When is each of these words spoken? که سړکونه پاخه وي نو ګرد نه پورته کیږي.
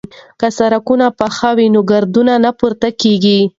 که 0.39 0.47
سړکونه 0.57 1.07
پاخه 1.19 1.49
وي 1.57 1.67
نو 1.73 1.81
ګرد 1.89 2.15
نه 2.45 2.51
پورته 2.59 2.89
کیږي. 3.01 3.39